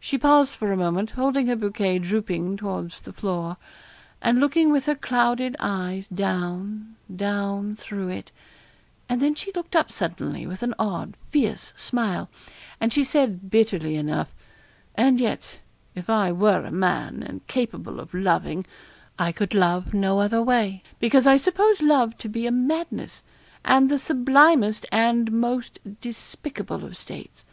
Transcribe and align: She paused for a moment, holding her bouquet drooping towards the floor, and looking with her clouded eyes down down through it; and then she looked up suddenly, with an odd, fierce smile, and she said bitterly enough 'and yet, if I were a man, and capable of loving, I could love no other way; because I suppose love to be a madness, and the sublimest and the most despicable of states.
She 0.00 0.18
paused 0.18 0.54
for 0.54 0.70
a 0.70 0.76
moment, 0.76 1.12
holding 1.12 1.46
her 1.46 1.56
bouquet 1.56 1.98
drooping 1.98 2.58
towards 2.58 3.00
the 3.00 3.12
floor, 3.14 3.56
and 4.20 4.38
looking 4.38 4.70
with 4.70 4.84
her 4.84 4.94
clouded 4.94 5.56
eyes 5.58 6.06
down 6.08 6.94
down 7.10 7.74
through 7.74 8.08
it; 8.10 8.32
and 9.08 9.22
then 9.22 9.34
she 9.34 9.52
looked 9.54 9.74
up 9.74 9.90
suddenly, 9.90 10.46
with 10.46 10.62
an 10.62 10.74
odd, 10.78 11.14
fierce 11.30 11.72
smile, 11.74 12.28
and 12.82 12.92
she 12.92 13.02
said 13.02 13.48
bitterly 13.48 13.96
enough 13.96 14.34
'and 14.94 15.22
yet, 15.22 15.60
if 15.94 16.10
I 16.10 16.32
were 16.32 16.66
a 16.66 16.70
man, 16.70 17.22
and 17.22 17.46
capable 17.46 17.98
of 17.98 18.12
loving, 18.12 18.66
I 19.18 19.32
could 19.32 19.54
love 19.54 19.94
no 19.94 20.20
other 20.20 20.42
way; 20.42 20.82
because 21.00 21.26
I 21.26 21.38
suppose 21.38 21.80
love 21.80 22.18
to 22.18 22.28
be 22.28 22.46
a 22.46 22.52
madness, 22.52 23.22
and 23.64 23.88
the 23.88 23.98
sublimest 23.98 24.84
and 24.92 25.28
the 25.28 25.32
most 25.32 25.78
despicable 26.02 26.84
of 26.84 26.94
states. 26.98 27.46